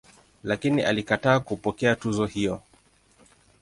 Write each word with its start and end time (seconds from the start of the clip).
Lakini 0.43 0.81
alikataa 0.83 1.39
kupokea 1.39 1.95
tuzo 1.95 2.25
hiyo. 2.25 2.61